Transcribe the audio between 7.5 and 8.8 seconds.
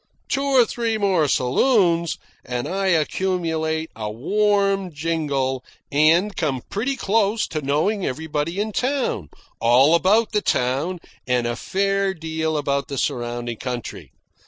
knowing everybody in